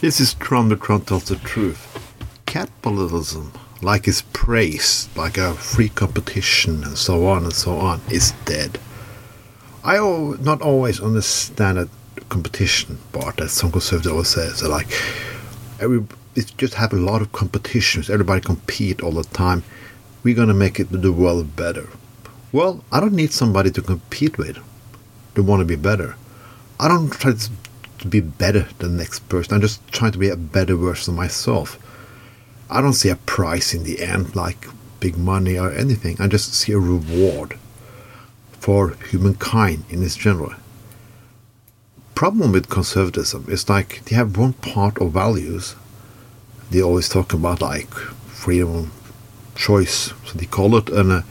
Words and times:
This 0.00 0.20
is 0.20 0.34
Tron 0.34 0.68
the 0.68 0.76
Tron 0.76 1.02
tells 1.02 1.24
the 1.24 1.36
truth. 1.36 1.88
Capitalism, 2.46 3.52
like 3.80 4.06
it's 4.06 4.22
praised, 4.32 5.16
like 5.16 5.38
a 5.38 5.54
free 5.54 5.88
competition 5.88 6.84
and 6.84 6.98
so 6.98 7.26
on 7.26 7.44
and 7.44 7.52
so 7.54 7.78
on, 7.78 8.02
is 8.10 8.32
dead. 8.44 8.78
I 9.82 9.96
not 9.96 10.60
always 10.60 11.00
understand 11.00 11.78
that 11.78 11.88
competition 12.28 12.98
part 13.12 13.36
that 13.36 13.48
some 13.48 13.70
conservatives 13.70 14.12
always 14.12 14.28
say. 14.28 14.48
So 14.48 14.68
like, 14.68 14.88
every 15.80 16.04
it 16.34 16.52
just 16.58 16.74
have 16.74 16.92
a 16.92 16.96
lot 16.96 17.22
of 17.22 17.32
competitions. 17.32 18.10
Everybody 18.10 18.40
compete 18.40 19.00
all 19.00 19.12
the 19.12 19.22
time. 19.22 19.62
We're 20.22 20.34
gonna 20.34 20.54
make 20.54 20.80
it 20.80 20.90
the 20.90 21.12
world 21.12 21.54
better. 21.56 21.88
Well, 22.52 22.84
I 22.92 23.00
don't 23.00 23.14
need 23.14 23.32
somebody 23.32 23.70
to 23.70 23.80
compete 23.80 24.38
with. 24.38 24.58
To 25.36 25.42
want 25.42 25.60
to 25.60 25.64
be 25.64 25.76
better. 25.76 26.16
I 26.78 26.88
don't 26.88 27.10
try 27.10 27.32
to 27.32 27.50
to 28.04 28.08
be 28.08 28.20
better 28.20 28.68
than 28.78 28.92
the 28.92 29.02
next 29.02 29.20
person. 29.30 29.54
I'm 29.54 29.62
just 29.62 29.80
trying 29.88 30.12
to 30.12 30.18
be 30.18 30.28
a 30.28 30.36
better 30.36 30.76
version 30.76 31.14
of 31.14 31.16
myself. 31.16 31.78
I 32.68 32.82
don't 32.82 32.92
see 32.92 33.08
a 33.08 33.16
price 33.16 33.72
in 33.72 33.84
the 33.84 34.02
end, 34.02 34.36
like 34.36 34.66
big 35.00 35.16
money 35.16 35.58
or 35.58 35.72
anything. 35.72 36.16
I 36.20 36.28
just 36.28 36.52
see 36.52 36.72
a 36.72 36.78
reward 36.78 37.58
for 38.52 38.96
humankind 39.10 39.84
in 39.88 40.02
its 40.02 40.16
general. 40.16 40.52
Problem 42.14 42.52
with 42.52 42.68
conservatism 42.68 43.46
is 43.48 43.68
like 43.70 44.04
they 44.04 44.16
have 44.16 44.36
one 44.36 44.52
part 44.52 44.98
of 44.98 45.12
values. 45.12 45.74
They 46.70 46.82
always 46.82 47.08
talk 47.08 47.32
about 47.32 47.62
like 47.62 47.92
freedom 48.42 48.76
of 48.76 48.90
choice, 49.54 50.12
so 50.26 50.32
they 50.34 50.46
call 50.46 50.76
it 50.76 50.90
an 50.90 51.10
uh, 51.10 51.22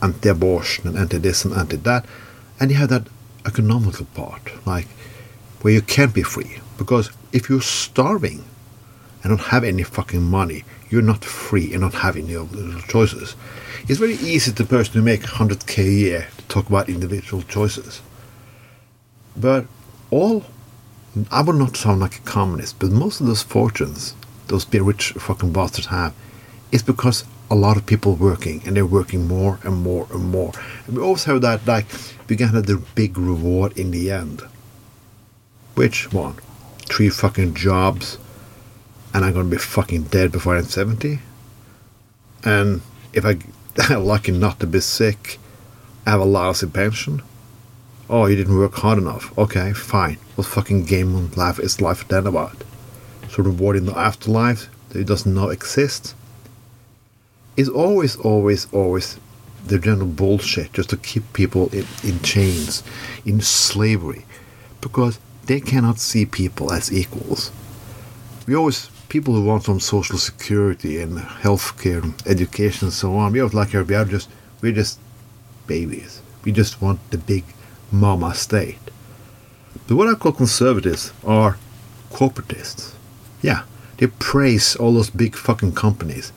anti-abortion 0.00 0.88
and 0.88 0.96
anti-this 0.96 1.44
and 1.44 1.54
anti-that, 1.54 2.06
and 2.58 2.70
you 2.70 2.76
have 2.78 2.88
that 2.88 3.06
economical 3.44 4.06
part, 4.14 4.66
like 4.66 4.88
where 5.60 5.72
you 5.72 5.82
can't 5.82 6.14
be 6.14 6.22
free. 6.22 6.60
Because 6.78 7.10
if 7.32 7.48
you're 7.48 7.60
starving 7.60 8.44
and 9.22 9.30
don't 9.30 9.48
have 9.48 9.64
any 9.64 9.82
fucking 9.82 10.22
money, 10.22 10.64
you're 10.90 11.02
not 11.02 11.24
free 11.24 11.72
and 11.72 11.82
not 11.82 11.94
have 11.94 12.16
any 12.16 12.34
choices. 12.88 13.34
It's 13.88 13.98
very 13.98 14.14
easy 14.14 14.52
to 14.52 14.64
person 14.64 14.94
who 14.94 15.02
make 15.02 15.22
100k 15.22 15.78
a 15.78 15.90
year 15.90 16.28
to 16.36 16.44
talk 16.44 16.68
about 16.68 16.88
individual 16.88 17.42
choices. 17.42 18.02
But 19.36 19.66
all, 20.10 20.44
I 21.30 21.42
would 21.42 21.56
not 21.56 21.76
sound 21.76 22.00
like 22.00 22.16
a 22.16 22.22
communist, 22.22 22.78
but 22.78 22.90
most 22.90 23.20
of 23.20 23.26
those 23.26 23.42
fortunes 23.42 24.14
those 24.48 24.64
big 24.64 24.82
rich 24.82 25.12
fucking 25.12 25.52
bastards 25.52 25.88
have 25.88 26.14
is 26.72 26.82
because 26.82 27.24
a 27.50 27.54
lot 27.54 27.76
of 27.76 27.86
people 27.86 28.14
working 28.14 28.60
and 28.64 28.76
they're 28.76 28.86
working 28.86 29.26
more 29.28 29.58
and 29.62 29.82
more 29.82 30.06
and 30.12 30.24
more. 30.30 30.52
And 30.86 30.96
we 30.96 31.02
also 31.02 31.34
have 31.34 31.42
that 31.42 31.66
like 31.66 31.86
we 32.28 32.36
can 32.36 32.48
have 32.48 32.66
the 32.66 32.82
big 32.94 33.16
reward 33.16 33.78
in 33.78 33.90
the 33.90 34.10
end. 34.10 34.42
Which 35.76 36.10
one? 36.10 36.36
Three 36.86 37.10
fucking 37.10 37.52
jobs 37.52 38.16
and 39.12 39.26
I'm 39.26 39.34
gonna 39.34 39.44
be 39.44 39.58
fucking 39.58 40.04
dead 40.04 40.32
before 40.32 40.56
I'm 40.56 40.64
70? 40.64 41.18
And 42.44 42.80
if 43.12 43.26
I 43.26 43.36
am 43.92 44.04
lucky 44.04 44.32
not 44.32 44.58
to 44.60 44.66
be 44.66 44.80
sick, 44.80 45.38
I 46.06 46.12
have 46.12 46.20
a 46.20 46.24
lousy 46.24 46.66
pension? 46.66 47.20
Oh, 48.08 48.24
you 48.24 48.36
didn't 48.36 48.56
work 48.56 48.74
hard 48.76 48.96
enough. 48.96 49.36
Okay, 49.36 49.74
fine. 49.74 50.16
What 50.36 50.46
fucking 50.46 50.86
game 50.86 51.14
on 51.14 51.30
life 51.32 51.58
is 51.58 51.82
life 51.82 52.08
then 52.08 52.26
about? 52.26 52.56
So 53.28 53.42
reward 53.42 53.76
in 53.76 53.84
the 53.84 53.98
afterlife 53.98 54.70
that 54.88 55.00
it 55.00 55.06
doesn't 55.06 55.34
know 55.34 55.50
exists? 55.50 56.14
Is 57.58 57.68
always, 57.68 58.16
always, 58.16 58.66
always 58.72 59.18
the 59.66 59.78
general 59.78 60.06
bullshit 60.06 60.72
just 60.72 60.88
to 60.88 60.96
keep 60.96 61.34
people 61.34 61.68
in, 61.68 61.84
in 62.02 62.20
chains, 62.20 62.82
in 63.26 63.42
slavery, 63.42 64.24
because 64.80 65.18
they 65.46 65.60
cannot 65.60 65.98
see 65.98 66.26
people 66.26 66.72
as 66.72 66.92
equals. 66.92 67.52
We 68.46 68.54
always 68.54 68.90
people 69.08 69.34
who 69.34 69.44
want 69.44 69.64
some 69.64 69.80
social 69.80 70.18
security 70.18 71.00
and 71.00 71.18
healthcare, 71.18 72.02
and 72.02 72.14
education, 72.26 72.86
and 72.86 72.92
so 72.92 73.16
on. 73.16 73.32
We 73.32 73.40
always 73.40 73.54
like 73.54 73.72
we 73.72 73.94
are 73.94 74.04
just 74.04 74.28
we're 74.60 74.72
just 74.72 74.98
babies. 75.66 76.22
We 76.44 76.52
just 76.52 76.80
want 76.80 77.00
the 77.10 77.18
big 77.18 77.44
mama 77.90 78.34
state. 78.34 78.78
But 79.86 79.96
what 79.96 80.08
I 80.08 80.14
call 80.14 80.32
conservatives 80.32 81.12
are 81.24 81.58
corporatists. 82.10 82.92
Yeah, 83.42 83.62
they 83.98 84.06
praise 84.06 84.76
all 84.76 84.94
those 84.94 85.10
big 85.10 85.36
fucking 85.36 85.72
companies. 85.74 86.32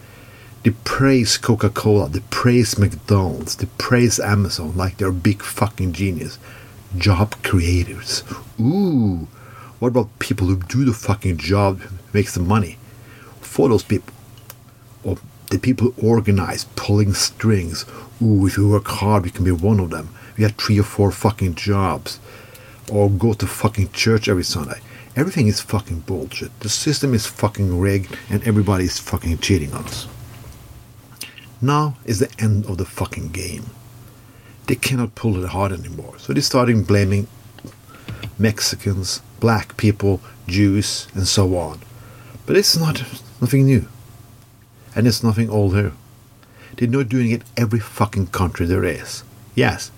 They 0.63 0.71
praise 0.83 1.37
Coca 1.37 1.69
Cola, 1.69 2.09
they 2.09 2.19
praise 2.29 2.77
McDonald's, 2.77 3.55
they 3.55 3.67
praise 3.77 4.19
Amazon 4.19 4.75
like 4.75 4.97
they're 4.97 5.11
big 5.11 5.41
fucking 5.41 5.93
genius. 5.93 6.37
Job 6.97 7.35
creators. 7.43 8.23
Ooh, 8.59 9.27
what 9.79 9.89
about 9.89 10.19
people 10.19 10.47
who 10.47 10.57
do 10.57 10.85
the 10.85 10.93
fucking 10.93 11.37
job, 11.37 11.81
makes 12.13 12.33
the 12.33 12.39
money? 12.39 12.77
For 13.41 13.69
those 13.69 13.83
people. 13.83 14.13
Or 15.03 15.17
the 15.49 15.59
people 15.59 15.91
who 15.91 16.07
organize, 16.07 16.65
pulling 16.75 17.13
strings. 17.13 17.85
Ooh, 18.21 18.47
if 18.47 18.57
we 18.57 18.65
work 18.65 18.87
hard, 18.87 19.23
we 19.23 19.29
can 19.29 19.45
be 19.45 19.51
one 19.51 19.79
of 19.79 19.91
them. 19.91 20.09
We 20.37 20.43
have 20.43 20.55
three 20.55 20.79
or 20.79 20.83
four 20.83 21.11
fucking 21.11 21.55
jobs. 21.55 22.19
Or 22.91 23.09
go 23.09 23.33
to 23.33 23.45
fucking 23.45 23.91
church 23.91 24.27
every 24.27 24.43
Sunday. 24.43 24.79
Everything 25.15 25.47
is 25.47 25.61
fucking 25.61 26.01
bullshit. 26.01 26.57
The 26.59 26.69
system 26.69 27.13
is 27.13 27.25
fucking 27.27 27.79
rigged 27.79 28.17
and 28.29 28.41
everybody 28.47 28.85
is 28.85 28.99
fucking 28.99 29.37
cheating 29.39 29.73
on 29.73 29.83
us. 29.83 30.07
Now 31.61 31.97
is 32.05 32.19
the 32.19 32.29
end 32.39 32.65
of 32.65 32.77
the 32.77 32.85
fucking 32.85 33.29
game. 33.29 33.65
They 34.69 34.75
cannot 34.75 35.15
pull 35.15 35.43
it 35.43 35.49
hard 35.49 35.71
anymore. 35.71 36.19
So 36.19 36.31
they're 36.31 36.43
starting 36.43 36.83
blaming 36.83 37.25
Mexicans, 38.37 39.19
black 39.39 39.75
people, 39.77 40.21
Jews, 40.45 41.07
and 41.15 41.27
so 41.27 41.57
on. 41.57 41.79
But 42.45 42.55
it's 42.55 42.77
not 42.77 43.01
nothing 43.41 43.65
new. 43.65 43.87
And 44.95 45.07
it's 45.07 45.23
nothing 45.23 45.49
old 45.49 45.73
here. 45.73 45.93
They're 46.77 46.87
not 46.87 47.09
doing 47.09 47.31
it 47.31 47.41
every 47.57 47.79
fucking 47.79 48.27
country 48.27 48.67
there 48.67 48.83
is. 48.83 49.23
Yes. 49.55 49.89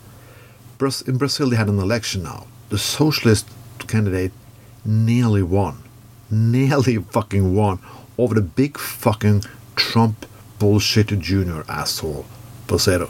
In 1.05 1.17
Brazil 1.17 1.49
they 1.49 1.57
had 1.57 1.67
an 1.67 1.77
election 1.77 2.23
now. 2.23 2.47
The 2.69 2.77
socialist 2.77 3.49
candidate 3.87 4.31
nearly 4.85 5.43
won. 5.43 5.83
Nearly 6.29 6.95
fucking 6.95 7.53
won 7.53 7.79
over 8.17 8.35
the 8.35 8.41
big 8.41 8.77
fucking 8.77 9.43
Trump 9.75 10.25
bullshit 10.59 11.07
junior 11.19 11.65
asshole, 11.67 12.25
Bolsonaro. 12.67 13.09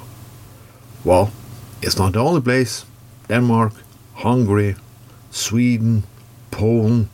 Well, 1.06 1.32
it's 1.82 1.98
not 1.98 2.14
the 2.14 2.20
only 2.20 2.42
place. 2.42 2.86
Denmark, 3.28 3.74
Hungary, 4.16 4.76
Sweden, 5.32 6.04
Poland, 6.52 7.10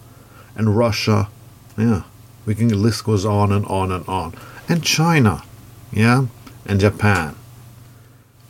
and 0.55 0.75
Russia. 0.77 1.29
Yeah, 1.77 2.03
we 2.45 2.55
can 2.55 2.67
the 2.67 2.75
list 2.75 3.03
goes 3.03 3.25
on 3.25 3.51
and 3.51 3.65
on 3.65 3.91
and 3.91 4.07
on. 4.07 4.33
And 4.67 4.83
China, 4.83 5.43
yeah, 5.91 6.25
and 6.65 6.79
Japan. 6.79 7.35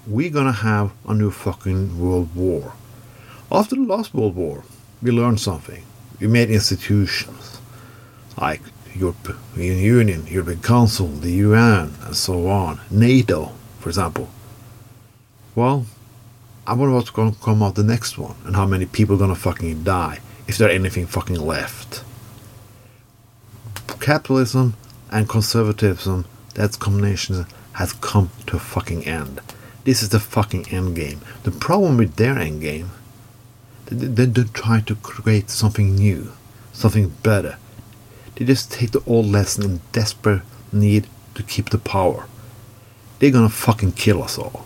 We're 0.07 0.29
gonna 0.29 0.53
have 0.53 0.91
a 1.07 1.13
new 1.13 1.31
fucking 1.31 1.99
world 1.99 2.33
war. 2.35 2.73
After 3.51 3.75
the 3.75 3.81
last 3.81 4.13
world 4.13 4.35
war, 4.35 4.63
we 5.01 5.11
learned 5.11 5.39
something. 5.39 5.83
We 6.19 6.27
made 6.27 6.49
institutions 6.49 7.59
like 8.39 8.61
European 8.95 9.77
Union, 9.77 10.25
European 10.27 10.61
Council, 10.61 11.07
the 11.07 11.31
UN, 11.31 11.93
and 12.05 12.15
so 12.15 12.47
on. 12.47 12.79
NATO, 12.89 13.51
for 13.79 13.89
example. 13.89 14.29
Well, 15.55 15.85
I 16.69 16.73
wonder 16.73 16.95
what's 16.95 17.11
going 17.11 17.33
to 17.33 17.39
come 17.39 17.63
out 17.63 17.75
the 17.75 17.83
next 17.83 18.17
one 18.17 18.35
and 18.43 18.53
how 18.53 18.65
many 18.65 18.85
people 18.85 19.15
are 19.15 19.17
going 19.17 19.33
to 19.33 19.39
fucking 19.39 19.85
die 19.85 20.19
if 20.49 20.57
there 20.57 20.69
anything 20.69 21.07
fucking 21.07 21.39
left. 21.39 22.03
Capitalism 24.01 24.73
and 25.09 25.29
conservatism, 25.29 26.25
that 26.55 26.77
combination 26.77 27.45
has 27.73 27.93
come 27.93 28.31
to 28.47 28.57
a 28.57 28.59
fucking 28.59 29.05
end. 29.05 29.39
This 29.85 30.03
is 30.03 30.09
the 30.09 30.19
fucking 30.19 30.67
end 30.67 30.97
game. 30.97 31.21
The 31.43 31.51
problem 31.51 31.95
with 31.95 32.17
their 32.17 32.37
end 32.37 32.59
game, 32.59 32.91
they, 33.85 34.07
they 34.07 34.25
don't 34.25 34.53
try 34.53 34.81
to 34.81 34.95
create 34.95 35.49
something 35.49 35.95
new, 35.95 36.33
something 36.73 37.13
better. 37.23 37.57
They 38.35 38.43
just 38.43 38.73
take 38.73 38.91
the 38.91 39.03
old 39.07 39.27
lesson 39.27 39.63
in 39.63 39.81
desperate 39.93 40.41
need 40.73 41.07
to 41.35 41.43
keep 41.43 41.69
the 41.69 41.77
power. 41.77 42.27
They're 43.19 43.31
gonna 43.31 43.47
fucking 43.47 43.93
kill 43.93 44.21
us 44.21 44.37
all. 44.37 44.65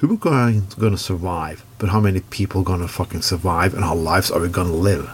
Who 0.00 0.12
are 0.12 0.18
going, 0.18 0.66
gonna 0.78 0.98
survive, 0.98 1.64
but 1.78 1.88
how 1.88 2.00
many 2.00 2.20
people 2.20 2.60
are 2.60 2.64
gonna 2.64 2.86
fucking 2.86 3.22
survive 3.22 3.72
and 3.72 3.82
how 3.82 3.94
lives 3.94 4.30
are 4.30 4.40
we 4.40 4.48
gonna 4.48 4.72
live? 4.72 5.10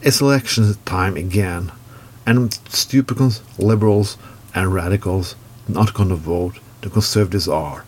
It's 0.00 0.22
election 0.22 0.74
time 0.86 1.14
again, 1.18 1.70
and 2.24 2.58
stupid 2.70 3.18
cons- 3.18 3.42
liberals 3.58 4.16
and 4.54 4.72
radicals 4.72 5.36
not 5.68 5.92
gonna 5.92 6.16
vote. 6.16 6.60
The 6.80 6.88
conservatives 6.88 7.46
are. 7.46 7.84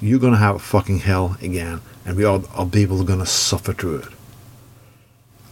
You're 0.00 0.18
gonna 0.18 0.38
have 0.38 0.56
a 0.56 0.58
fucking 0.58 1.00
hell 1.00 1.36
again, 1.42 1.82
and 2.06 2.16
we 2.16 2.24
all 2.24 2.44
are 2.54 2.64
people 2.64 3.04
gonna 3.04 3.26
suffer 3.26 3.74
through 3.74 3.96
it. 3.96 4.08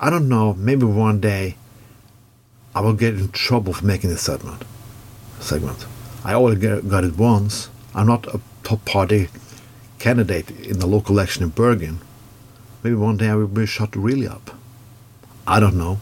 I 0.00 0.08
don't 0.08 0.31
know. 0.31 0.54
Maybe 0.54 0.87
one 0.87 1.20
day 1.20 1.56
I 2.75 2.81
will 2.81 2.94
get 2.94 3.14
in 3.16 3.28
trouble 3.32 3.75
for 3.75 3.84
making 3.84 4.08
this 4.08 4.22
segment. 4.22 4.64
Segment. 5.40 5.84
I 6.25 6.32
already 6.32 6.81
got 6.81 7.04
it 7.04 7.19
once. 7.19 7.69
I'm 7.94 8.06
not 8.06 8.26
a 8.26 8.40
top 8.62 8.84
party 8.84 9.28
candidate 9.98 10.50
in 10.50 10.78
the 10.78 10.87
local 10.87 11.14
election 11.14 11.42
in 11.42 11.50
Bergen. 11.50 12.00
Maybe 12.82 12.96
one 12.96 13.16
day 13.16 13.28
I 13.28 13.34
will 13.34 13.46
be 13.46 13.66
shut 13.66 13.94
really 13.94 14.26
up. 14.26 14.56
I 15.46 15.60
don't 15.60 15.76
know. 15.76 15.98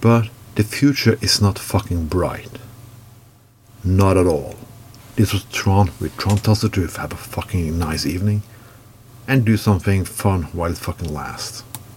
But 0.00 0.30
the 0.54 0.64
future 0.64 1.18
is 1.20 1.42
not 1.42 1.58
fucking 1.58 2.06
bright. 2.06 2.58
Not 3.84 4.16
at 4.16 4.26
all. 4.26 4.54
This 5.16 5.32
was 5.32 5.44
Tron 5.44 5.90
with 6.00 6.16
Tron 6.16 6.38
Tells 6.38 6.62
the 6.62 6.68
Truth. 6.68 6.96
Have 6.96 7.12
a 7.12 7.16
fucking 7.16 7.78
nice 7.78 8.06
evening. 8.06 8.42
And 9.28 9.44
do 9.44 9.56
something 9.56 10.04
fun 10.04 10.44
while 10.44 10.72
it 10.72 10.78
fucking 10.78 11.12
lasts. 11.12 11.62